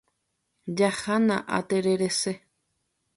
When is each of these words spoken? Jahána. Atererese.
Jahána. 0.79 1.37
Atererese. 1.57 2.33